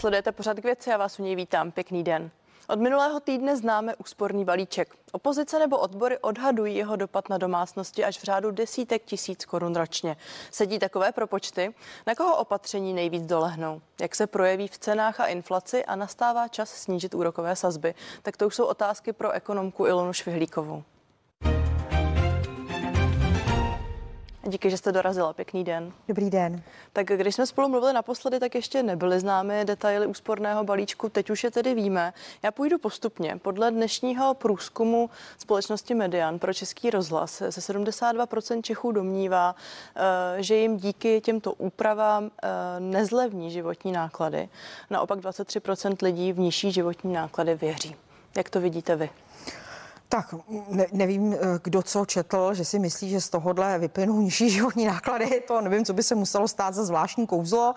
[0.00, 1.70] Sledujete pořád k věci a vás u něj vítám.
[1.70, 2.30] Pěkný den.
[2.68, 4.96] Od minulého týdne známe úsporný balíček.
[5.12, 10.16] Opozice nebo odbory odhadují jeho dopad na domácnosti až v řádu desítek tisíc korun ročně.
[10.50, 11.74] Sedí takové propočty?
[12.06, 13.82] Na koho opatření nejvíc dolehnou?
[14.00, 17.94] Jak se projeví v cenách a inflaci a nastává čas snížit úrokové sazby?
[18.22, 20.82] Tak to už jsou otázky pro ekonomku Ilonu Švihlíkovou.
[24.50, 25.32] Díky, že jste dorazila.
[25.32, 25.92] Pěkný den.
[26.08, 26.62] Dobrý den.
[26.92, 31.44] Tak když jsme spolu mluvili naposledy, tak ještě nebyly známy detaily úsporného balíčku, teď už
[31.44, 32.12] je tedy víme.
[32.42, 33.38] Já půjdu postupně.
[33.42, 39.54] Podle dnešního průzkumu společnosti Median pro Český rozhlas se 72% Čechů domnívá,
[39.96, 42.48] eh, že jim díky těmto úpravám eh,
[42.80, 44.48] nezlevní životní náklady.
[44.90, 47.96] Naopak 23% lidí v nižší životní náklady věří.
[48.36, 49.10] Jak to vidíte vy?
[50.12, 50.34] Tak
[50.68, 54.84] ne, nevím, eh, kdo co četl, že si myslí, že z tohohle vyplynou nižší životní
[54.84, 55.42] náklady.
[55.48, 57.74] To nevím, co by se muselo stát za zvláštní kouzlo.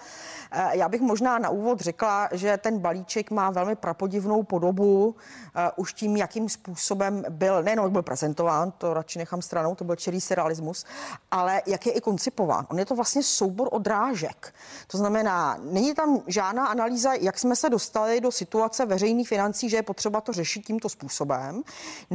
[0.52, 5.16] Eh, já bych možná na úvod řekla, že ten balíček má velmi prapodivnou podobu.
[5.56, 9.84] Eh, už tím, jakým způsobem byl, nejenom jak byl prezentován, to radši nechám stranou, to
[9.84, 10.86] byl čirý serialismus,
[11.31, 12.66] ale jak je i koncipován.
[12.70, 14.54] On je to vlastně soubor odrážek.
[14.88, 19.78] To znamená, není tam žádná analýza, jak jsme se dostali do situace veřejných financí, že
[19.78, 21.64] je potřeba to řešit tímto způsobem.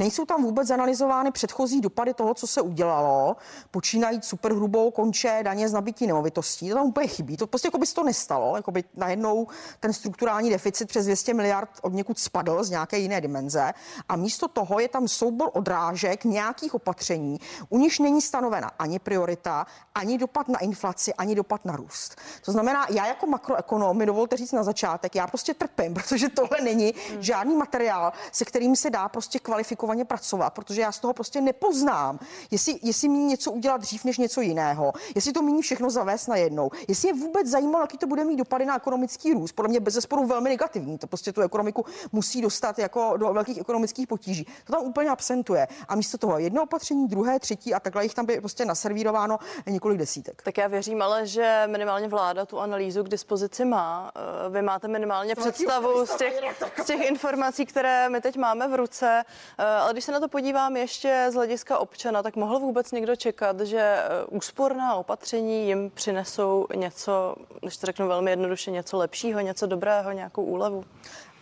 [0.08, 3.36] Nejsou tam vůbec analyzovány předchozí dopady toho, co se udělalo,
[3.70, 6.68] počínajíc superhrubou konče daně z nabití nemovitostí.
[6.68, 7.36] To tam úplně chybí.
[7.36, 8.56] To prostě jako by se to nestalo.
[8.56, 9.46] Jako by najednou
[9.80, 13.72] ten strukturální deficit přes 200 miliard od někud spadl z nějaké jiné dimenze.
[14.08, 19.66] A místo toho je tam soubor odrážek nějakých opatření, u nich není stanovena ani priorita,
[19.94, 22.16] ani dopad na inflaci, ani dopad na růst.
[22.44, 26.60] To znamená, já jako makroekonom, mi dovolte říct na začátek, já prostě trpím, protože tohle
[26.62, 31.14] není žádný materiál, se kterým se dá prostě kvalifikovaně opakovaně pracovat, protože já z toho
[31.14, 32.18] prostě nepoznám,
[32.50, 36.70] jestli, jestli míní něco udělat dřív než něco jiného, jestli to míní všechno zavést najednou,
[36.88, 39.52] jestli je vůbec zajímalo, jaký to bude mít dopady na ekonomický růst.
[39.52, 40.98] Podle mě bez zesporu velmi negativní.
[40.98, 44.44] To prostě tu ekonomiku musí dostat jako do velkých ekonomických potíží.
[44.64, 45.68] To tam úplně absentuje.
[45.88, 49.98] A místo toho jedno opatření, druhé, třetí a takhle jich tam by prostě naservírováno několik
[49.98, 50.42] desítek.
[50.42, 54.12] Tak já věřím ale, že minimálně vláda tu analýzu k dispozici má.
[54.14, 56.34] Eh, vy máte minimálně představu z těch,
[56.82, 59.24] z těch informací, které my teď máme v ruce.
[59.88, 63.60] Ale když se na to podívám ještě z hlediska občana, tak mohl vůbec někdo čekat,
[63.60, 69.66] že eh, úsporná opatření jim přinesou něco, když to řeknu velmi jednoduše, něco lepšího, něco
[69.66, 70.84] dobrého, nějakou úlevu?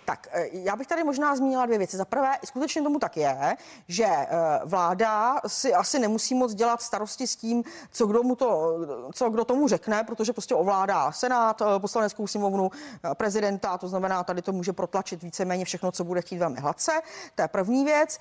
[0.07, 1.97] Tak eh, já bych tady možná zmínila dvě věci.
[1.97, 3.57] Za prvé, skutečně tomu tak je,
[3.89, 4.27] že eh,
[4.65, 8.79] vláda si asi nemusí moc dělat starosti s tím, co kdo, mu to,
[9.15, 12.71] co kdo tomu řekne, protože prostě ovládá Senát, eh, poslaneckou sněmovnu,
[13.15, 16.93] prezidenta, to znamená, tady to může protlačit víceméně všechno, co bude chtít velmi hladce.
[17.35, 18.19] To je první věc.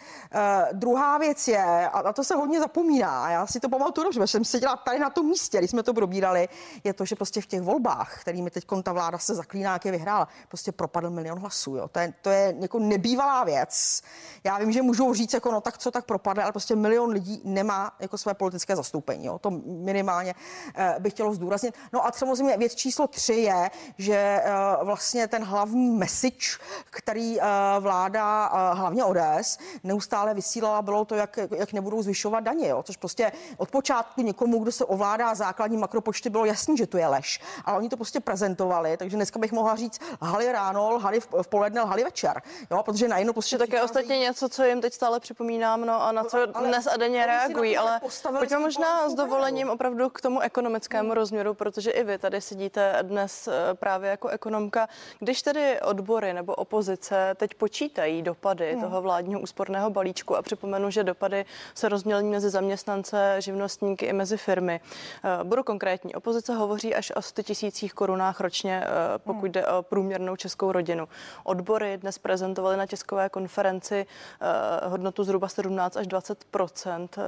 [0.72, 4.28] Druhá věc je, a to se hodně zapomíná, a já si to pamatuju dobře, že
[4.28, 6.50] jsem seděla tady na tom místě, když jsme to probírali,
[6.84, 9.92] je to, že prostě v těch volbách, kterými teď ta vláda se zaklíná, jak je
[9.92, 11.75] vyhrála, prostě propadl milion hlasů.
[11.78, 11.88] Jo.
[11.88, 14.02] To, je, to je jako nebývalá věc.
[14.44, 17.42] Já vím, že můžou říct, jako no tak co tak propadne, ale prostě milion lidí
[17.44, 19.26] nemá jako své politické zastoupení.
[19.26, 19.40] Jo.
[19.40, 21.76] To minimálně uh, bych chtělo zdůraznit.
[21.94, 26.58] No a samozřejmě věc číslo tři je, že uh, vlastně ten hlavní message,
[26.90, 27.44] který uh,
[27.80, 32.84] vláda, uh, hlavně ODS, neustále vysílala, bylo to, jak, jak nebudou zvyšovat daně, jo.
[32.84, 37.08] což prostě od počátku někomu, kdo se ovládá základní makropočty, bylo jasný, že to je
[37.08, 37.40] lež.
[37.66, 41.48] Ale oni to prostě prezentovali, takže dneska bych mohla říct hali ráno, lhali v, v
[41.66, 42.42] poledne, lhali večer.
[42.72, 46.24] Jo, protože najednou prostě také ostatně něco, co jim teď stále připomínám, no a na
[46.24, 48.02] co ale dnes a denně reagují, ale
[48.38, 51.16] pojďme možná s dovolením opravdu k tomu ekonomickému hmm.
[51.16, 54.88] rozměru, protože i vy tady sedíte dnes eh, právě jako ekonomka.
[55.20, 58.82] Když tedy odbory nebo opozice teď počítají dopady hmm.
[58.82, 61.46] toho vládního úsporného balíčku a připomenu, že dopady
[61.76, 64.80] se rozmělní mezi zaměstnance, živnostníky i mezi firmy.
[65.24, 66.16] Eh, budu konkrétní.
[66.16, 68.88] Opozice hovoří až o 100 tisících korunách ročně, eh,
[69.18, 69.52] pokud hmm.
[69.52, 71.08] jde o průměrnou českou rodinu.
[71.56, 77.24] Odbory dnes prezentovaly na tiskové konferenci uh, hodnotu zhruba 17 až 20 uh,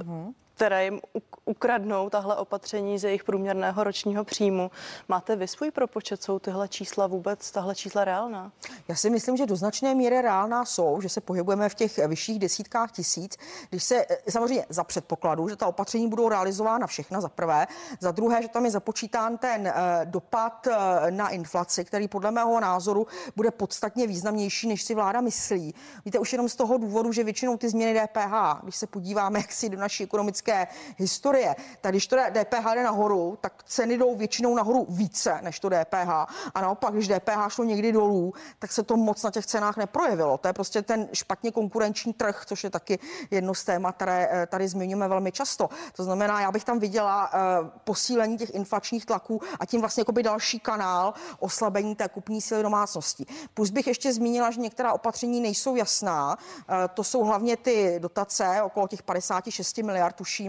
[0.00, 1.00] uh-huh které jim
[1.44, 4.70] ukradnou tahle opatření z jejich průměrného ročního příjmu.
[5.08, 6.22] Máte vy svůj propočet?
[6.22, 8.52] Jsou tyhle čísla vůbec, tahle čísla reálná?
[8.88, 12.38] Já si myslím, že do značné míry reálná jsou, že se pohybujeme v těch vyšších
[12.38, 13.36] desítkách tisíc.
[13.70, 17.66] Když se eh, samozřejmě za předpokladu, že ta opatření budou realizována všechna za prvé,
[18.00, 19.72] za druhé, že tam je započítán ten uh,
[20.04, 20.74] dopad uh,
[21.10, 25.74] na inflaci, který podle mého názoru bude podstatně významnější, než si vláda myslí.
[26.04, 29.52] Víte, už jenom z toho důvodu, že většinou ty změny DPH, když se podíváme jak
[29.52, 30.66] si do naší ekonomické ekonomické
[30.96, 35.68] historie, tak když to DPH jde nahoru, tak ceny jdou většinou nahoru více než to
[35.68, 36.10] DPH.
[36.54, 40.38] A naopak, když DPH šlo někdy dolů, tak se to moc na těch cenách neprojevilo.
[40.38, 42.98] To je prostě ten špatně konkurenční trh, což je taky
[43.30, 45.68] jedno z témat, které eh, tady zmiňujeme velmi často.
[45.96, 47.38] To znamená, já bych tam viděla eh,
[47.84, 53.26] posílení těch inflačních tlaků a tím vlastně by další kanál oslabení té kupní síly domácností.
[53.54, 56.36] Plus bych ještě zmínila, že některá opatření nejsou jasná.
[56.68, 60.39] Eh, to jsou hlavně ty dotace, okolo těch 56 miliard tuším,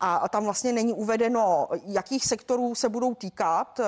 [0.00, 3.80] a tam vlastně není uvedeno, jakých sektorů se budou týkat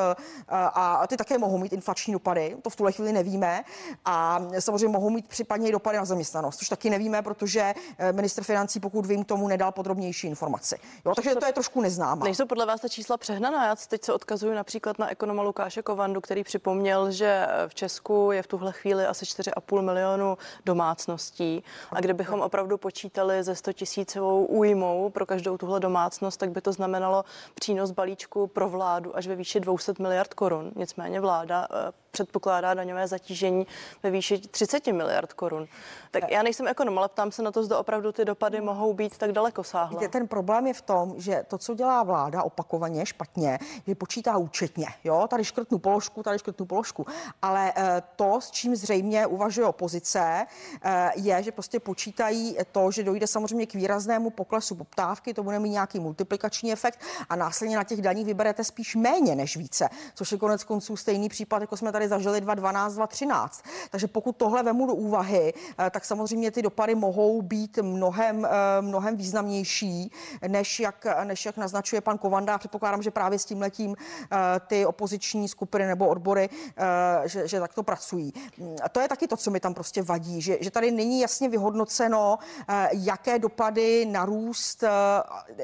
[0.49, 2.57] a ty také mohou mít inflační dopady.
[2.63, 3.65] To v tuhle chvíli nevíme.
[4.05, 7.75] A samozřejmě mohou mít případně i dopady na zaměstnanost, což taky nevíme, protože
[8.13, 10.79] minister financí, pokud vím, tomu nedal podrobnější informaci.
[11.05, 12.25] Jo, takže to je trošku neznámá.
[12.25, 13.67] Nejsou podle vás ta čísla přehnaná?
[13.67, 18.43] Já teď se odkazuju například na ekonoma Lukáše Kovandu, který připomněl, že v Česku je
[18.43, 21.65] v tuhle chvíli asi 4,5 milionu domácností.
[21.93, 26.73] A kdybychom opravdu počítali ze 100 tisícovou újmou pro každou tuhle domácnost, tak by to
[26.73, 30.73] znamenalo přínos balíčku pro vládu až ve výši 200 miliard korun.
[30.77, 33.67] Nicméně vláda eh, předpokládá daňové zatížení
[34.03, 35.69] ve výši 30 miliard korun.
[36.11, 39.19] Tak já nejsem ekonom, ale ptám se na to, zda opravdu ty dopady mohou být
[39.19, 40.09] tak daleko sáhlé.
[40.09, 44.87] Ten problém je v tom, že to, co dělá vláda opakovaně špatně, že počítá účetně.
[45.05, 47.07] Jo, tady škrtnu položku, tady škrtnu položku.
[47.43, 50.47] Ale eh, to, s čím zřejmě uvažuje opozice,
[50.83, 55.59] eh, je, že prostě počítají to, že dojde samozřejmě k výraznému poklesu poptávky, to bude
[55.59, 60.33] mít nějaký multiplikační efekt a následně na těch daních vyberete spíš méně než více, což
[60.33, 63.65] je konec konců stejný případ, jako jsme tady zažili 2012, 2013.
[63.91, 68.49] Takže pokud tohle vemu do úvahy, eh, tak samozřejmě ty dopady mohou být mnohem,
[68.81, 70.13] mnohem významnější,
[70.49, 72.59] než jak, než jak naznačuje pan Kovanda.
[72.59, 73.97] Předpokládám, že právě s tím letím
[74.67, 76.49] ty opoziční skupiny nebo odbory,
[77.25, 78.33] že, že takto pracují.
[78.83, 81.49] A to je taky to, co mi tam prostě vadí, že, že tady není jasně
[81.49, 82.39] vyhodnoceno,
[82.93, 84.85] jaké dopady na růst,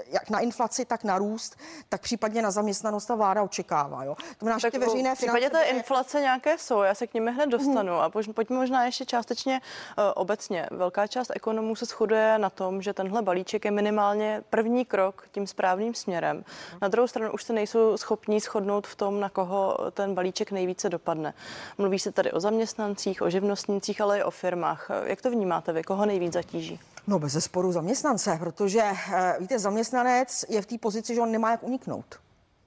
[0.07, 1.57] jak na inflaci, tak na růst,
[1.89, 4.05] tak případně na zaměstnanost ta vláda očekává.
[4.05, 4.15] Jo?
[4.15, 7.33] To znamená, že ty veřejné v případě té inflace nějaké jsou, já se k nimi
[7.33, 8.03] hned dostanu hmm.
[8.03, 10.67] a pojďme možná ještě částečně uh, obecně.
[10.71, 15.47] Velká část ekonomů se shoduje na tom, že tenhle balíček je minimálně první krok tím
[15.47, 16.45] správným směrem.
[16.83, 20.89] Na druhou stranu už se nejsou schopní shodnout v tom, na koho ten balíček nejvíce
[20.89, 21.35] dopadne.
[21.79, 24.91] Mluví se tady o zaměstnancích, o živnostnících, ale i o firmách.
[25.05, 25.83] Jak to vnímáte vy?
[25.83, 26.81] Koho nejvíc zatíží?
[27.07, 31.51] No bez zesporu zaměstnance, protože eh, víte, zaměstnanec je v té pozici, že on nemá
[31.51, 32.26] jak uniknout.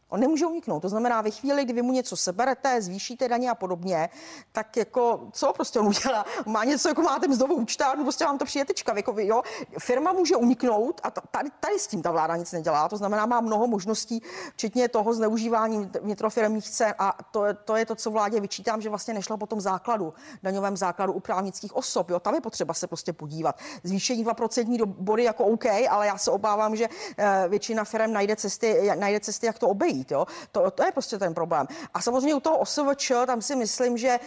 [0.09, 0.79] On nemůže uniknout.
[0.79, 4.09] To znamená, ve chvíli, kdy vy mu něco seberete, zvýšíte daně a podobně,
[4.51, 6.25] tak jako co prostě on udělá?
[6.45, 8.93] Má něco, jako máte mzdovou účtárnu, prostě vám to přijde tečka.
[8.95, 9.41] Jako vy, jo?
[9.79, 12.89] Firma může uniknout a tady, tady, s tím ta vláda nic nedělá.
[12.89, 14.21] To znamená, má mnoho možností,
[14.53, 19.13] včetně toho zneužívání vnitrofirmních cen a to, to je to, co vládě vyčítám, že vlastně
[19.13, 20.13] nešla po tom základu,
[20.43, 22.09] daňovém základu u právnických osob.
[22.09, 22.19] Jo?
[22.19, 23.59] Tam je potřeba se prostě podívat.
[23.83, 28.91] Zvýšení 2% body jako OK, ale já se obávám, že eh, většina firm najde cesty,
[28.95, 30.11] najde cesty, jak to obejít být.
[30.11, 30.25] Jo?
[30.51, 31.67] To, to je prostě ten problém.
[31.93, 34.19] A samozřejmě u toho OSVČ, tam si myslím, že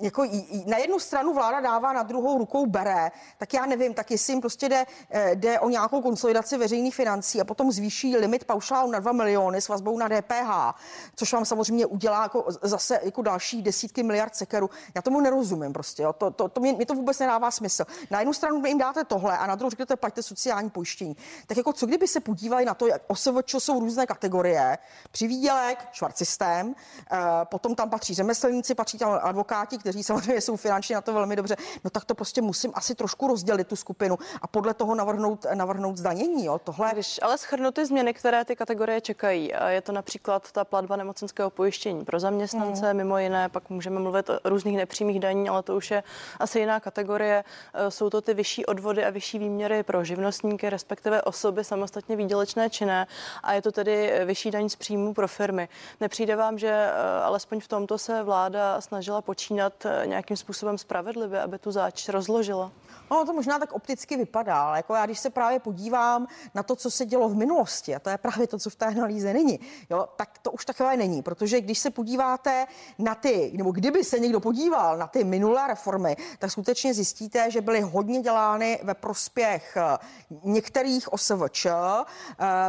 [0.00, 0.26] jako
[0.66, 4.40] na jednu stranu vláda dává, na druhou rukou bere, tak já nevím, tak jestli jim
[4.40, 8.98] prostě jde, eh, jde o nějakou konsolidaci veřejných financí a potom zvýší limit paušálu na
[8.98, 10.74] 2 miliony s vazbou na DPH,
[11.16, 14.70] což vám samozřejmě udělá jako zase jako další desítky miliard sekeru.
[14.94, 16.12] Já tomu nerozumím prostě, jo.
[16.12, 17.84] To, to, to mě, mě, to vůbec nedává smysl.
[18.10, 21.16] Na jednu stranu jim dáte tohle a na druhou řeknete, plaťte sociální pojištění.
[21.46, 24.78] Tak jako co kdyby se podívali na to, jak OSVČ jsou různé kategorie,
[25.10, 26.74] přivídělek, švart systém,
[27.12, 31.36] eh, potom tam patří řemeslníci, patří tam advokáti, kteří samozřejmě jsou finančně na to velmi
[31.36, 35.46] dobře, no tak to prostě musím asi trošku rozdělit tu skupinu a podle toho navrhnout,
[35.54, 36.44] navrhnout zdanění.
[36.44, 36.60] Jo.
[36.64, 36.90] Tohle...
[36.92, 40.96] Když ale schrnu ty změny, které ty kategorie čekají, a je to například ta platba
[40.96, 42.96] nemocenského pojištění pro zaměstnance, hmm.
[42.96, 46.02] mimo jiné, pak můžeme mluvit o různých nepřímých daní, ale to už je
[46.38, 47.44] asi jiná kategorie.
[47.74, 52.70] E, jsou to ty vyšší odvody a vyšší výměry pro živnostníky, respektive osoby samostatně výdělečné
[52.70, 53.06] činné
[53.42, 55.68] a je to tedy vyšší daň z příjmu pro firmy.
[56.00, 61.58] Nepřijde vám, že e, alespoň v tomto se vláda snažila počínat nějakým způsobem spravedlivě, aby
[61.58, 62.72] tu záč rozložila?
[63.10, 66.76] No, to možná tak opticky vypadá, ale jako já, když se právě podívám na to,
[66.76, 69.60] co se dělo v minulosti, a to je právě to, co v té analýze není,
[69.90, 72.66] jo, tak to už takové není, protože když se podíváte
[72.98, 77.60] na ty, nebo kdyby se někdo podíval na ty minulé reformy, tak skutečně zjistíte, že
[77.60, 79.98] byly hodně dělány ve prospěch eh,
[80.44, 81.72] některých OSVČ, eh,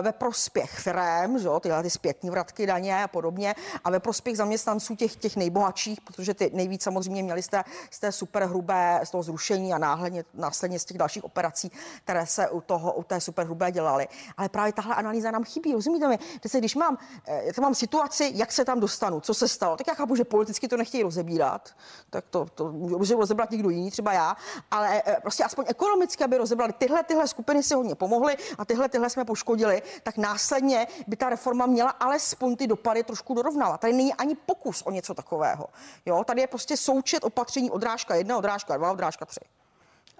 [0.01, 4.96] ve prospěch firm, jo, tyhle ty zpětní vratky daně a podobně, a ve prospěch zaměstnanců
[4.96, 9.12] těch, těch nejbohatších, protože ty nejvíc samozřejmě měli z té, z té super hrubé, z
[9.12, 11.72] toho zrušení a náhle následně, následně z těch dalších operací,
[12.03, 14.08] které se u, toho, u té superhrubé dělaly.
[14.38, 16.18] Ale právě tahle analýza nám chybí, rozumíte mi?
[16.18, 19.88] Teď když mám, eh, to mám situaci, jak se tam dostanu, co se stalo, tak
[19.88, 21.70] já chápu, že politicky to nechtějí rozebírat,
[22.10, 24.36] tak to, to může rozebrat někdo jiný, třeba já,
[24.72, 28.89] ale eh, prostě aspoň ekonomicky, aby rozebrali tyhle, tyhle skupiny si hodně pomohly a tyhle,
[28.89, 33.82] tyhle jsme poškodili, tak následně by ta reforma měla alespoň ty dopady trošku dorovnávat.
[33.82, 35.68] Tady není ani pokus o něco takového.
[36.06, 39.61] Jo, tady je prostě součet opatření odrážka jedna, odrážka dva, odrážka tři.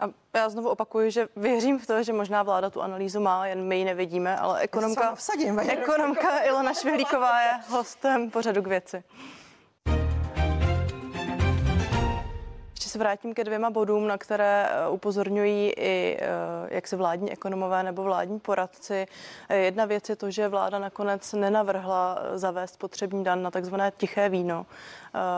[0.02, 3.64] A já znovu opakuju, že věřím v to, že možná vláda tu analýzu má, jen
[3.64, 9.04] my ji nevidíme, ale ekonomka, vsadím, ekonomka Ilona Švihlíková je hostem pořadu k věci.
[12.92, 16.28] Se vrátím ke dvěma bodům, na které eh, upozorňují i eh,
[16.76, 19.08] jak se vládní ekonomové nebo vládní poradci.
[19.50, 24.30] Eh, jedna věc je to, že vláda nakonec nenavrhla zavést potřební dan na takzvané tiché
[24.30, 24.66] víno.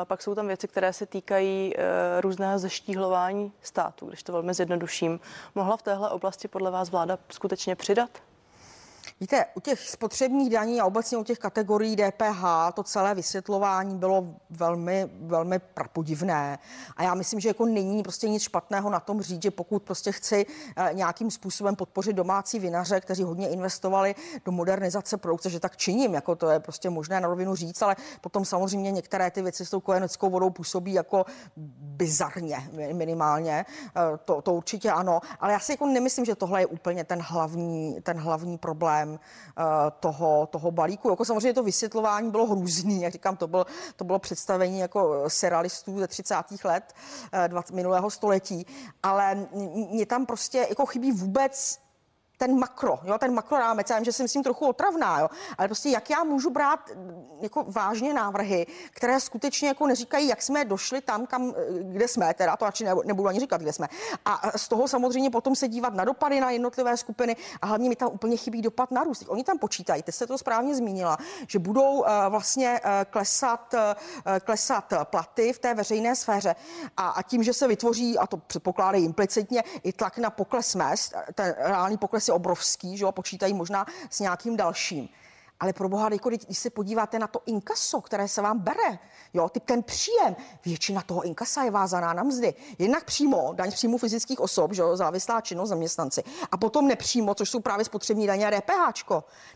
[0.04, 1.74] Pak jsou tam věci, které se týkají
[2.20, 5.20] různého zeštíhlování státu, když to velmi zjednoduším.
[5.56, 8.10] Mohla v téhle oblasti podle vás vláda skutečně přidat?
[9.20, 12.44] Víte, u těch spotřebních daní a obecně u těch kategorií DPH
[12.74, 16.60] to celé vysvětlování bylo velmi, velmi prapodivné.
[16.98, 20.12] A já myslím, že jako není prostě nic špatného na tom říct, že pokud prostě
[20.12, 24.16] chci eh, nějakým způsobem podpořit domácí vinaře, kteří hodně investovali
[24.46, 27.96] do modernizace produkce, že tak činím, jako to je prostě možné na rovinu říct, ale
[28.22, 31.26] potom samozřejmě některé ty věci s tou kojeneckou vodou působí jako
[31.78, 33.66] bizarně minimálně.
[33.96, 37.20] Eh, to, to určitě ano, ale já si jako nemyslím, že tohle je úplně ten
[37.22, 39.64] hlavní, ten hlavní problém uh,
[40.00, 41.10] toho, toho balíku.
[41.10, 43.66] Jako samozřejmě to vysvětlování bylo hrůzný, jak říkám, to bylo,
[43.96, 46.36] to bylo představení jako serialistů ze 30.
[46.64, 46.94] let
[47.34, 48.66] uh, 20, minulého století,
[49.04, 49.48] ale
[49.92, 51.83] mě tam prostě jako chybí vůbec
[52.44, 55.68] ten makro, jo, ten makro rámec, já vím, že si myslím trochu otravná, jo, ale
[55.68, 56.80] prostě jak já můžu brát
[57.42, 62.58] jako vážně návrhy, které skutečně jako neříkají, jak jsme došli tam, kam, kde jsme, teda
[62.58, 63.88] to radši nebudu ani říkat, kde jsme.
[64.26, 67.96] A z toho samozřejmě potom se dívat na dopady na jednotlivé skupiny a hlavně mi
[67.96, 69.26] tam úplně chybí dopad na růst.
[69.28, 73.80] Oni tam počítají, ty jste to správně zmínila, že budou uh, vlastně uh, klesat, uh,
[74.40, 76.56] klesat platy v té veřejné sféře
[76.98, 81.14] a, a tím, že se vytvoří, a to předpokládají implicitně, i tlak na pokles mest,
[81.36, 85.10] ten reálný pokles obrovský, že jo, počítají možná s nějakým dalším.
[85.64, 89.00] Ale pro boha, jako když se podíváte na to inkaso, které se vám bere,
[89.34, 92.54] jo, ty ten příjem, většina toho inkasa je vázaná na mzdy.
[92.80, 96.24] Jednak přímo, daň z příjmu fyzických osob, že jo, závislá činnost zaměstnanci.
[96.52, 99.04] A potom nepřímo, což jsou právě spotřební daně a DPH.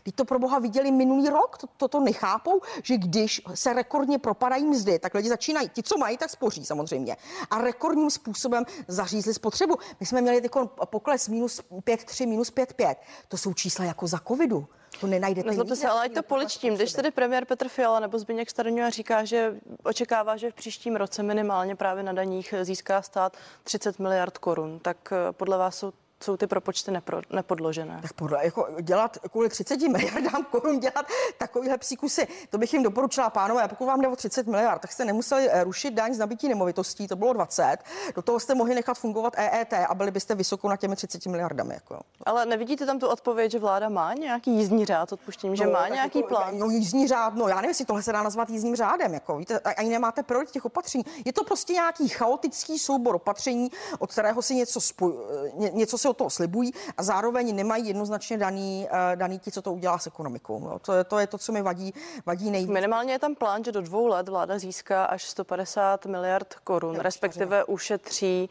[0.02, 4.18] Když to pro boha viděli minulý rok, toto to, to nechápou, že když se rekordně
[4.18, 7.16] propadají mzdy, tak lidi začínají, ti, co mají, tak spoří samozřejmě.
[7.50, 9.76] A rekordním způsobem zařízli spotřebu.
[10.00, 10.42] My jsme měli
[10.90, 12.96] pokles minus 5,3, minus 5,5.
[13.28, 14.68] To jsou čísla jako za covidu.
[15.00, 15.48] To nenajdete.
[15.48, 16.74] Nezlobte se, ale ať to poličtím.
[16.74, 21.22] Když tedy premiér Petr Fiala nebo Zbigněk Starňu říká, že očekává, že v příštím roce
[21.22, 26.36] minimálně právě na daních získá stát 30 miliard korun, tak eh, podle vás jsou jsou
[26.36, 27.98] ty propočty nepro, nepodložené.
[28.02, 31.06] Tak podle, jako dělat kvůli 30 miliardám korun dělat
[31.38, 35.04] takovýhle psíkusy, to bych jim doporučila, pánové, pokud vám jde o 30 miliard, tak jste
[35.04, 37.78] nemuseli eh, rušit daň z nabití nemovitostí, to bylo 20,
[38.14, 41.74] do toho jste mohli nechat fungovat EET a byli byste vysoko na těmi 30 miliardami.
[41.74, 42.00] Jako.
[42.26, 45.88] Ale nevidíte tam tu odpověď, že vláda má nějaký jízdní řád odpuštěním, no, že má
[45.88, 46.58] nějaký jako, plán?
[46.58, 49.58] No, jízdní řád, no já nevím, jestli tohle se dá nazvat jízdním řádem, jako víte,
[49.58, 51.04] ani nemáte projekt těch opatření.
[51.24, 55.12] Je to prostě nějaký chaotický soubor opatření, od kterého si něco, spoj,
[55.54, 59.62] ně, něco se od toho slibují a zároveň nemají jednoznačně daný, eh, daný ti, co
[59.62, 60.60] to udělá s ekonomikou.
[60.60, 61.94] No, to, je, to je to, co mi vadí,
[62.26, 62.70] vadí nejvíc.
[62.70, 67.64] Minimálně je tam plán, že do dvou let vláda získá až 150 miliard korun, respektive
[67.64, 68.50] ušetří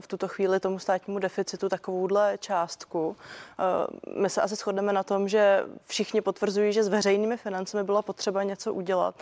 [0.00, 3.16] v tuto chvíli tomu státnímu deficitu takovouhle částku.
[3.58, 8.02] Eh, my se asi shodneme na tom, že všichni potvrzují, že s veřejnými financemi byla
[8.02, 9.14] potřeba něco udělat.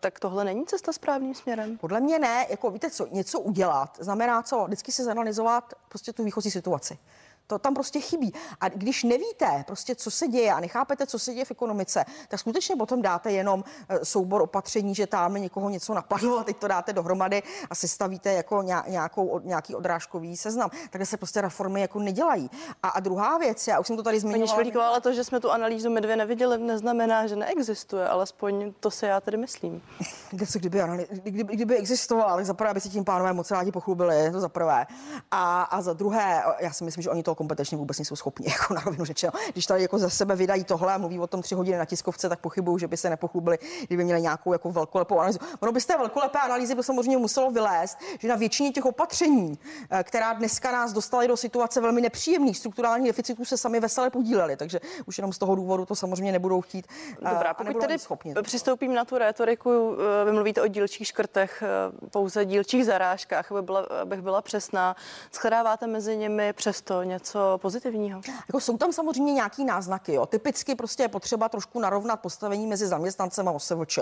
[0.00, 1.78] Tak tohle není cesta správným směrem?
[1.78, 2.46] Podle mě ne.
[2.50, 4.64] Jako víte co, něco udělat znamená co?
[4.64, 6.98] Vždycky se zanalizovat prostě tu výchozí situaci.
[7.46, 8.34] To tam prostě chybí.
[8.60, 12.40] A když nevíte prostě, co se děje a nechápete, co se děje v ekonomice, tak
[12.40, 16.68] skutečně potom dáte jenom eh, soubor opatření, že tam někoho něco napadlo a teď to
[16.68, 20.70] dáte dohromady a sestavíte jako nějakou, nějaký odrážkový seznam.
[20.90, 22.50] Takhle se prostě reformy jako nedělají.
[22.82, 24.56] A, a druhá věc, já už jsem to tady zmiňovala.
[24.56, 28.90] Paní ale to, že jsme tu analýzu my dvě neviděli, neznamená, že neexistuje, alespoň to
[28.90, 29.82] se já tedy myslím.
[30.30, 30.82] kdyby,
[31.22, 34.86] kdyby, kdyby existovala, tak zaprvé by si tím pánové moc rádi pochlubili, to za prvé.
[35.30, 38.74] A, a za druhé, já si myslím, že oni to kompetentně vůbec nejsou schopni, jako
[38.74, 39.32] na rovinu řečeno.
[39.52, 42.28] Když tady jako za sebe vydají tohle a mluví o tom tři hodiny na tiskovce,
[42.28, 45.38] tak pochybuju, že by se nepochlubili, kdyby měli nějakou jako velkolepou analýzu.
[45.60, 49.58] Ono by z té velkolepé analýzy by samozřejmě muselo vylézt, že na většině těch opatření,
[49.90, 54.56] eh, která dneska nás dostaly do situace velmi nepříjemných strukturálních deficitů, se sami veselé podíleli.
[54.56, 56.86] Takže už jenom z toho důvodu to samozřejmě nebudou chtít.
[57.12, 58.34] Eh, Dobrá, pokud tedy schopni.
[58.42, 61.62] přistoupím na tu retoriku, eh, vy mluvíte o dílčích škrtech,
[62.10, 64.96] pouze dílčích zarážkách, aby byla, abych byla přesná.
[65.32, 67.25] Shledáváte mezi nimi přesto něco
[67.56, 68.20] pozitivního?
[68.48, 70.12] Jako jsou tam samozřejmě nějaký náznaky.
[70.14, 70.26] Jo.
[70.26, 73.98] Typicky prostě je potřeba trošku narovnat postavení mezi zaměstnancem a OSVČ.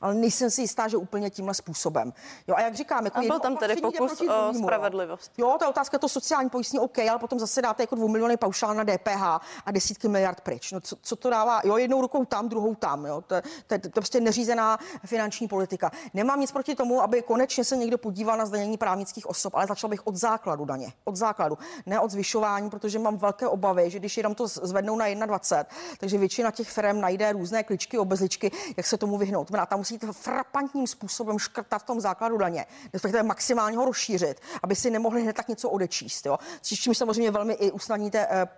[0.00, 2.12] Ale nejsem si jistá, že úplně tímhle způsobem.
[2.46, 5.32] Jo, a jak říkám, jako a byl tam tedy pokus o spravedlivost.
[5.38, 8.74] Jo, je otázka to sociální pojistní, OK, ale potom zase dáte jako dvou miliony paušál
[8.74, 9.22] na DPH
[9.66, 10.72] a desítky miliard pryč.
[10.72, 11.60] No, co, co to dává?
[11.64, 13.06] Jo, jednou rukou tam, druhou tam.
[13.06, 13.20] Jo.
[13.26, 13.34] To,
[13.66, 15.90] to, to, to, prostě neřízená finanční politika.
[16.14, 19.90] Nemám nic proti tomu, aby konečně se někdo podíval na zdanění právnických osob, ale začal
[19.90, 20.92] bych od základu daně.
[21.04, 25.26] Od základu, ne od zvyšování, protože mám velké obavy, že když jenom to zvednou na
[25.26, 29.48] 21, takže většina těch firm najde různé kličky, obezličky, jak se tomu vyhnout.
[29.48, 34.74] Znamená, tam musíte frapantním způsobem škrtat v tom základu daně, respektive maximálně ho rozšířit, aby
[34.76, 36.26] si nemohli hned tak něco odečíst.
[36.26, 36.38] Jo.
[36.62, 38.48] S čím samozřejmě velmi i usnadníte eh,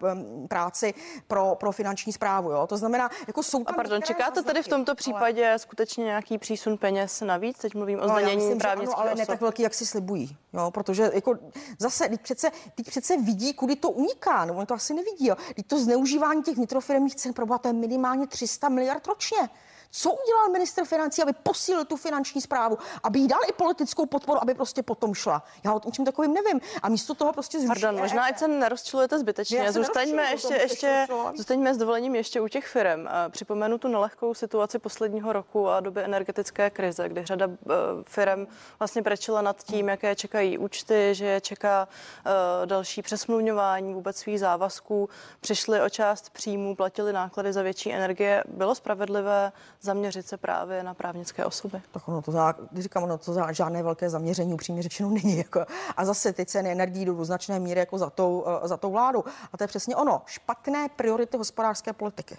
[0.49, 0.95] práci
[1.27, 2.51] pro, pro finanční zprávu.
[2.51, 2.67] Jo.
[2.67, 5.59] To znamená, jako jsou tam A pardon, čekáte tady v tomto případě ale...
[5.59, 7.59] skutečně nějaký přísun peněz navíc?
[7.59, 10.37] Teď mluvím o no, zdanění právnických ale ne tak velký, jak si slibují.
[10.53, 11.39] Jo, protože jako
[11.79, 14.45] zase, teď přece, teď přece vidí, kudy to uniká.
[14.45, 15.27] No, on to asi nevidí.
[15.27, 15.37] Jo.
[15.67, 19.49] To zneužívání těch vnitrofirmních cen pro to je minimálně 300 miliard ročně.
[19.91, 24.43] Co udělal minister financí, aby posílil tu finanční zprávu, aby jí dal i politickou podporu,
[24.43, 25.43] aby prostě potom šla?
[25.65, 26.61] Já o čem takovým nevím.
[26.83, 27.81] A místo toho prostě zruší.
[27.81, 29.73] Pardon, možná ať se nerozčilujete zbytečně.
[29.73, 33.09] Zůstaňme ještě, ještě, zůstaňme s dovolením ještě u těch firm.
[33.31, 38.47] Připomenu tu nelehkou situaci posledního roku a doby energetické krize, kdy řada eh, firm
[38.79, 41.89] vlastně prečila nad tím, jaké čekají účty, že je čeká
[42.27, 45.09] eh, další přesmluvňování vůbec svých závazků.
[45.41, 48.45] Přišli o část příjmů, platili náklady za větší energie.
[48.49, 51.83] Bylo spravedlivé zaměřit se právě na právnické osoby.
[51.91, 55.39] Tak ono to, za, říkám, ono to za žádné velké zaměření upřímně řečeno není.
[55.39, 55.67] Jako.
[55.97, 58.91] A zase ty ceny energií jdou do značné míry jako za tou, uh, za tou
[58.91, 59.25] vládu.
[59.53, 60.23] A to je přesně ono.
[60.27, 62.37] Špatné priority hospodářské politiky.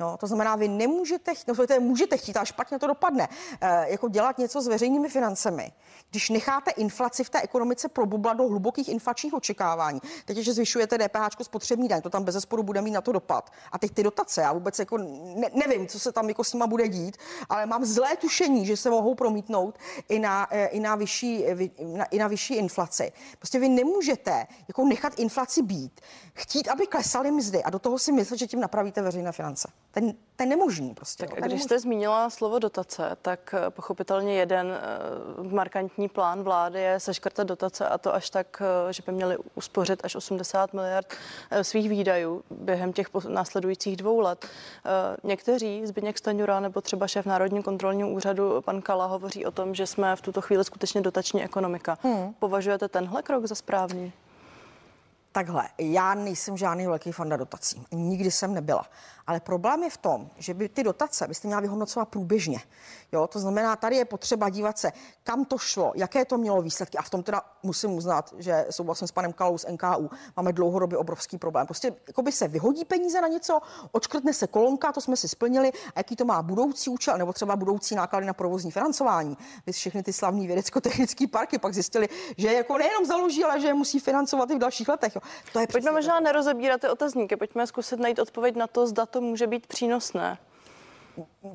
[0.00, 3.28] No, to znamená, vy nemůžete, no, to můžete chtít, ale špatně to dopadne.
[3.28, 5.72] Uh, jako dělat něco s veřejnými financemi,
[6.10, 10.00] když necháte inflaci v té ekonomice probublat do hlubokých inflačních očekávání.
[10.24, 13.50] Teď, že zvyšujete DPH spotřební daň, to tam bez bude mít na to dopad.
[13.72, 16.66] A teď ty dotace, já vůbec jako ne, nevím, co se tam jako s nima
[16.66, 17.16] bude dít,
[17.48, 21.44] ale mám zlé tušení, že se mohou promítnout i na, eh, i na, vyšší,
[21.84, 23.12] na, i na vyšší inflaci.
[23.38, 26.00] Prostě vy nemůžete jako nechat inflaci být,
[26.34, 29.68] chtít, aby klesaly mzdy a do toho si myslet, že tím napravíte veřejné finance.
[29.90, 31.26] Ten, ten nemožný prostě.
[31.26, 34.78] Tak jo, když jste zmínila slovo dotace, tak eh, pochopitelně jeden
[35.50, 40.16] markantní plán vlády je seškrtat dotace a to až tak, že by měli uspořit až
[40.16, 41.14] 80 miliard
[41.62, 44.46] svých výdajů během těch následujících dvou let.
[45.24, 49.86] Někteří, Zbigněk Staňura nebo třeba šéf Národního kontrolního úřadu, pan Kala, hovoří o tom, že
[49.86, 51.98] jsme v tuto chvíli skutečně dotační ekonomika.
[52.02, 52.34] Hmm.
[52.38, 54.12] Považujete tenhle krok za správný?
[55.32, 57.86] Takhle, já nejsem žádný velký fanda dotací.
[57.92, 58.86] Nikdy jsem nebyla.
[59.26, 62.58] Ale problém je v tom, že by ty dotace byste měla vyhodnocovat průběžně.
[63.12, 66.98] Jo, to znamená, tady je potřeba dívat se, kam to šlo, jaké to mělo výsledky.
[66.98, 70.98] A v tom teda musím uznat, že souhlasím s panem Kalou z NKU, máme dlouhodobě
[70.98, 71.66] obrovský problém.
[71.66, 73.60] Prostě jako by se vyhodí peníze na něco,
[73.92, 77.56] odškrtne se kolonka, to jsme si splnili, a jaký to má budoucí účel, nebo třeba
[77.56, 79.38] budoucí náklady na provozní financování.
[79.66, 83.74] Vy všechny ty slavní vědecko-technické parky pak zjistili, že jako nejenom založí, ale že je
[83.74, 85.19] musí financovat i v dalších letech.
[85.20, 85.30] Jo.
[85.52, 89.20] To je pojďme možná nerozebírat ty otazníky, pojďme zkusit najít odpověď na to, zda to
[89.20, 90.38] může být přínosné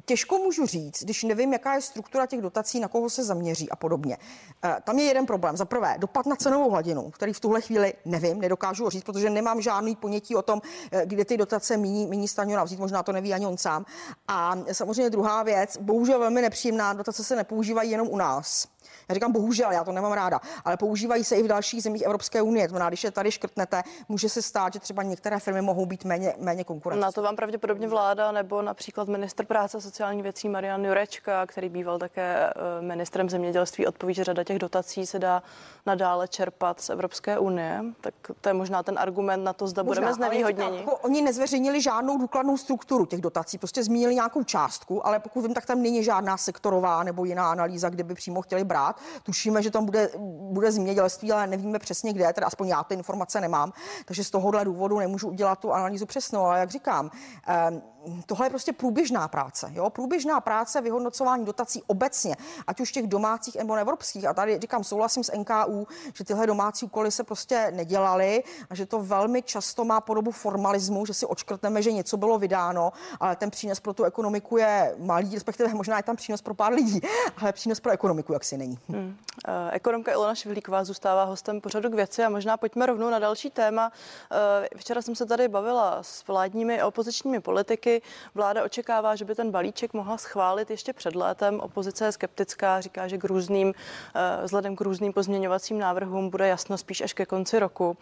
[0.06, 3.76] těžko můžu říct, když nevím, jaká je struktura těch dotací, na koho se zaměří a
[3.76, 4.17] podobně.
[4.63, 5.58] Eh, tam je jeden problém.
[5.58, 9.30] Za prvé, dopad na cenovou hladinu, který v tuhle chvíli nevím, nedokážu ho říct, protože
[9.30, 13.12] nemám žádný ponětí o tom, eh, kde ty dotace míní, míní Staňura vzít, možná to
[13.12, 13.86] neví ani on sám.
[14.28, 18.67] A samozřejmě druhá věc, bohužel velmi nepříjemná, dotace se nepoužívají jenom u nás.
[19.10, 22.41] Já říkám bohužel, já to nemám ráda, ale používají se i v dalších zemích Evropské
[22.41, 22.67] unie.
[22.67, 26.34] To když je tady škrtnete, může se stát, že třeba některé firmy mohou být méně,
[26.38, 27.02] méně konkurenční.
[27.02, 31.69] Na to vám pravděpodobně vláda nebo například minister práce a sociální věcí Marian Jurečka, který
[31.69, 35.43] býval také eh, ministrem zemědělství, odpoví, že řada těch dotací se dá
[35.85, 37.83] nadále čerpat z Evropské unie.
[38.01, 40.77] Tak to je možná ten argument na to, zda možná, budeme znevýhodněni.
[40.77, 45.53] Jako oni nezveřejnili žádnou důkladnou strukturu těch dotací, prostě zmínili nějakou částku, ale pokud vím,
[45.53, 48.99] tak tam není žádná sektorová nebo jiná analýza, kde by přímo chtěli brát.
[49.23, 50.09] Tušíme, že tam bude,
[50.51, 53.73] bude zemědělství, ale nevíme přesně kde, teda aspoň já ty informace nemám,
[54.05, 57.11] takže z tohohle důvodu nemůžu udělat tu analýzu přesnou, ale jak říkám,
[57.47, 57.81] eh,
[58.25, 59.69] tohle je prostě průběžná práce.
[59.73, 59.89] Jo?
[59.89, 62.35] Průběžná práce vyhodnocování dotací obecně,
[62.67, 64.27] ať už těch domácích nebo evropských.
[64.27, 68.85] A tady říkám, souhlasím s NKU, že tyhle domácí úkoly se prostě nedělaly a že
[68.85, 73.51] to velmi často má podobu formalismu, že si očkrtneme, že něco bylo vydáno, ale ten
[73.51, 77.01] přínos pro tu ekonomiku je malý, respektive možná je tam přínos pro pár lidí,
[77.37, 78.79] ale přínos pro ekonomiku jak si není.
[78.89, 79.17] Hmm.
[79.47, 83.49] Eh, ekonomka Ilona Švihlíková zůstává hostem pořadu k věci a možná pojďme rovnou na další
[83.49, 83.91] téma.
[84.31, 87.94] Eh, včera jsem se tady bavila s vládními a opozičními politiky.
[88.36, 91.60] Vláda očekává, že by ten balíček mohla schválit ještě před létem.
[91.60, 93.73] Opozice je skeptická, říká, že k různým,
[94.15, 97.97] eh, vzhledem k různým pozměňovacím návrhům bude jasno spíš až ke konci roku.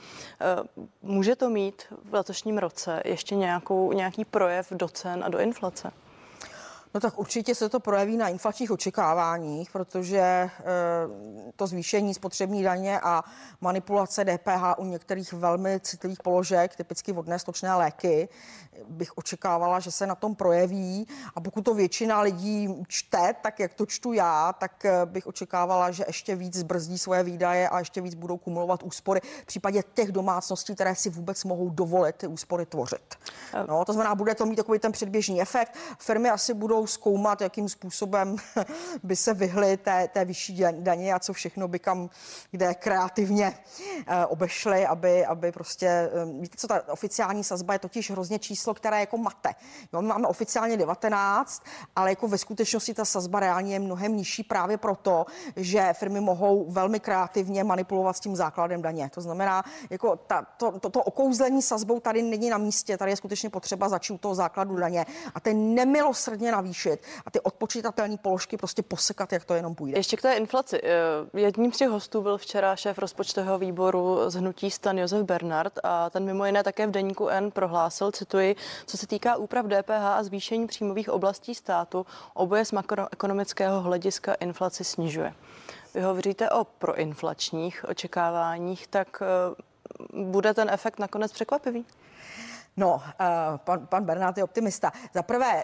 [1.02, 5.92] Může to mít v letošním roce ještě nějakou, nějaký projev do cen a do inflace?
[6.94, 10.52] No tak určitě se to projeví na inflačních očekáváních, protože e,
[11.56, 13.24] to zvýšení spotřební daně a
[13.62, 18.30] manipulace DPH u některých velmi citlivých položek, typicky vodné stočné léky,
[18.88, 21.08] bych očekávala, že se na tom projeví.
[21.36, 25.92] A pokud to většina lidí čte, tak jak to čtu já, tak eh, bych očekávala,
[25.92, 30.12] že ještě víc zbrzdí svoje výdaje a ještě víc budou kumulovat úspory v případě těch
[30.12, 33.16] domácností, které si vůbec mohou dovolit ty úspory tvořit.
[33.68, 35.76] No, to znamená, bude to mít takový ten předběžný efekt.
[36.00, 38.36] Firmy asi budou zkoumat, jakým způsobem
[39.04, 42.10] by se vyhly té, té vyšší daně a co všechno by kam,
[42.52, 43.54] kde kreativně
[44.08, 48.74] eh, obešly, aby, aby prostě, eh, víte co, ta oficiální sazba je totiž hrozně číslo
[48.74, 49.56] které jako mate.
[49.94, 51.64] Jo, my máme oficiálně 19,
[51.96, 56.72] ale jako ve skutečnosti ta sazba reálně je mnohem nižší právě proto, že firmy mohou
[56.72, 59.10] velmi kreativně manipulovat s tím základem daně.
[59.14, 63.16] To znamená, jako ta, to, to, to okouzlení sazbou tady není na místě, tady je
[63.16, 68.58] skutečně potřeba začít u toho základu daně a ten nemilosrdně navýšit a ty odpočítatelné položky
[68.58, 69.98] prostě posekat, jak to jenom půjde.
[69.98, 70.82] Ještě k té inflaci.
[70.84, 75.80] Eh, jedním z těch hostů byl včera šéf rozpočtového výboru z hnutí stan Josef Bernard
[75.84, 78.56] a ten mimo jiné také v deníku N prohlásil, cituji,
[78.86, 84.84] co se týká úprav DPH a zvýšení příjmových oblastí státu, oboje z makroekonomického hlediska inflaci
[84.84, 85.34] snižuje.
[85.94, 89.64] Vy hovoříte o proinflačních očekáváních, tak eh,
[90.14, 91.86] bude ten efekt nakonec překvapivý?
[92.78, 94.92] No, uh, pan, pan Bernát je optimista.
[95.14, 95.64] Za prvé,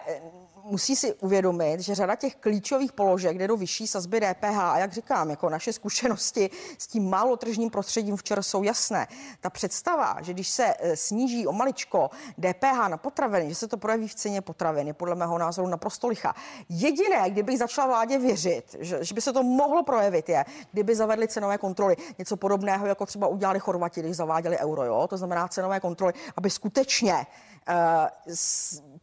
[0.70, 4.94] musí si uvědomit, že řada těch klíčových položek jde do vyšší sazby DPH a jak
[4.94, 9.08] říkám, jako naše zkušenosti s tím málo tržním prostředím včera jsou jasné.
[9.40, 13.78] Ta představa, že když se e, sníží o maličko DPH na potraviny, že se to
[13.78, 16.36] projeví v ceně potravin, je podle mého názoru naprosto licha.
[16.70, 21.28] Jediné, kdybych začala vládě věřit, že, že by se to mohlo projevit, je, kdyby zavedli
[21.28, 21.96] cenové kontroly.
[22.18, 25.08] Něco podobného, jako třeba udělali Chorvati, když zaváděli euro, jo?
[25.08, 27.76] to znamená cenové kontroly, aby skutečně uh,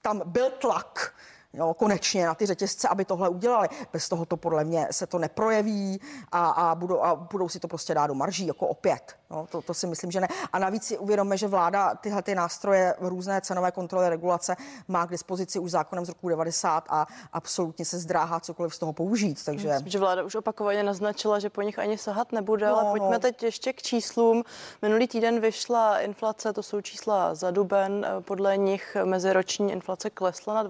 [0.01, 1.15] tam byl tlak
[1.57, 3.69] jo, konečně na ty řetězce, aby tohle udělali.
[3.92, 6.01] Bez toho to podle mě se to neprojeví
[6.33, 9.16] a, a, budou, a budou si to prostě dát do marží, jako opět.
[9.31, 10.29] No, to, to si myslím, že ne.
[10.53, 14.57] A navíc si uvědomme, že vláda tyhle ty nástroje, různé cenové kontroly, regulace
[14.88, 18.92] má k dispozici už zákonem z roku 90 a absolutně se zdráhá cokoliv z toho
[18.92, 19.45] použít.
[19.45, 19.69] Takže...
[19.69, 23.11] Myslím, že vláda už opakovaně naznačila, že po nich ani sahat nebude, no, ale pojďme
[23.11, 23.19] no.
[23.19, 24.45] teď ještě k číslům.
[24.83, 28.07] Minulý týden vyšla inflace, to jsou čísla za duben.
[28.21, 30.62] Podle nich meziroční inflace klesla na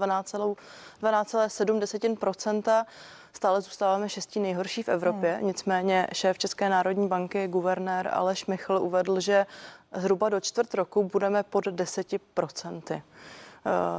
[1.02, 2.84] 12,7%.
[3.32, 5.32] Stále zůstáváme šestí nejhorší v Evropě.
[5.32, 5.46] Hmm.
[5.46, 9.46] Nicméně šéf České národní banky, guvernér Aleš Michl uvedl, že
[9.94, 12.94] zhruba do čtvrt roku budeme pod 10%.
[12.94, 13.02] Uh,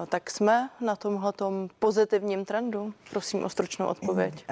[0.05, 1.33] tak jsme na tomhle
[1.79, 2.93] pozitivním trendu?
[3.09, 4.45] Prosím o stručnou odpověď.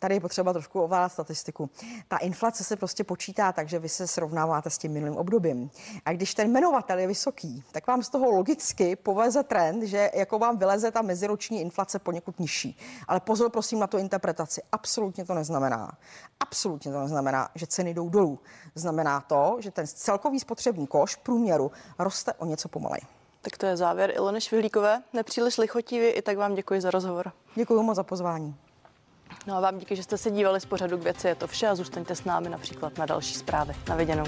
[0.00, 1.70] Tady je potřeba trošku ovládat statistiku.
[2.08, 5.70] Ta inflace se prostě počítá tak, že vy se srovnáváte s tím minulým obdobím.
[6.04, 10.38] A když ten jmenovatel je vysoký, tak vám z toho logicky poveze trend, že jako
[10.38, 12.78] vám vyleze ta meziroční inflace poněkud nižší.
[13.08, 14.62] Ale pozor prosím na tu interpretaci.
[14.72, 15.92] Absolutně to neznamená.
[16.40, 18.38] Absolutně to neznamená, že ceny jdou dolů.
[18.74, 23.00] Znamená to, že ten celkový spotřební koš průměru roste o něco pomalej.
[23.42, 25.02] Tak to je závěr Ilony Švihlíkové.
[25.12, 27.32] Nepříliš lichotivý, i tak vám děkuji za rozhovor.
[27.54, 28.56] Děkuji moc za pozvání.
[29.46, 31.28] No a vám díky, že jste se dívali z pořadu k věci.
[31.28, 33.74] Je to vše a zůstaňte s námi například na další zprávy.
[33.88, 34.24] Na viděnou.